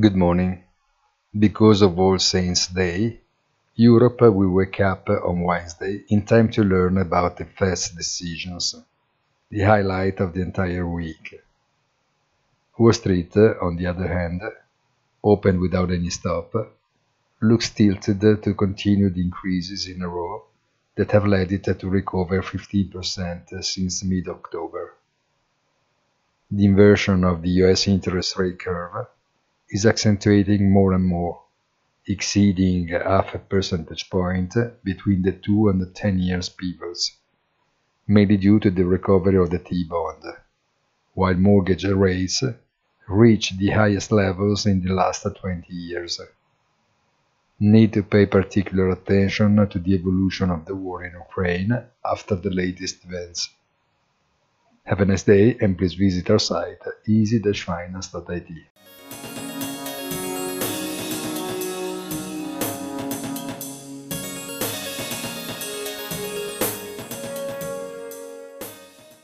[0.00, 0.64] Good morning.
[1.38, 3.20] Because of All Saints' Day,
[3.74, 8.74] Europe will wake up on Wednesday in time to learn about the Fed's decisions,
[9.50, 11.38] the highlight of the entire week.
[12.78, 14.40] Wall Street, on the other hand,
[15.22, 16.54] opened without any stop,
[17.42, 20.42] looks tilted to continued increases in a row
[20.94, 24.94] that have led it to recover 15% since mid-October.
[26.50, 29.06] The inversion of the US interest rate curve
[29.72, 31.40] is accentuating more and more,
[32.06, 34.54] exceeding half a percentage point
[34.84, 37.16] between the 2 and the 10 years pivots,
[38.06, 40.24] mainly due to the recovery of the T-bond,
[41.14, 42.44] while mortgage rates
[43.08, 46.20] reach the highest levels in the last 20 years.
[47.58, 51.72] Need to pay particular attention to the evolution of the war in Ukraine
[52.04, 53.48] after the latest events.
[54.84, 58.71] Have a nice day and please visit our site easy-finance.it.